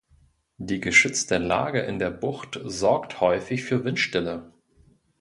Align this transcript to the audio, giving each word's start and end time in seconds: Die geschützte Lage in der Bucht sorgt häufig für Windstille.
Die 0.57 0.79
geschützte 0.79 1.37
Lage 1.37 1.81
in 1.81 1.99
der 1.99 2.09
Bucht 2.09 2.59
sorgt 2.63 3.21
häufig 3.21 3.63
für 3.63 3.83
Windstille. 3.85 4.51